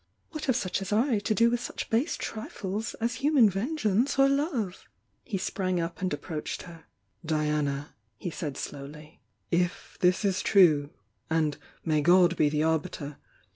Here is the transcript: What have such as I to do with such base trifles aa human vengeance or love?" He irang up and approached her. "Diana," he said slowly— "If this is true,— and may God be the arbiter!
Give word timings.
What 0.31 0.45
have 0.45 0.55
such 0.55 0.81
as 0.81 0.91
I 0.91 1.19
to 1.19 1.35
do 1.35 1.51
with 1.51 1.59
such 1.59 1.91
base 1.91 2.17
trifles 2.17 2.95
aa 2.99 3.07
human 3.07 3.47
vengeance 3.51 4.17
or 4.17 4.27
love?" 4.27 4.87
He 5.23 5.37
irang 5.37 5.79
up 5.79 6.01
and 6.01 6.11
approached 6.11 6.63
her. 6.63 6.85
"Diana," 7.23 7.93
he 8.17 8.31
said 8.31 8.57
slowly— 8.57 9.21
"If 9.51 9.97
this 10.01 10.25
is 10.25 10.41
true,— 10.41 10.89
and 11.29 11.55
may 11.85 12.01
God 12.01 12.35
be 12.35 12.49
the 12.49 12.63
arbiter! 12.63 13.19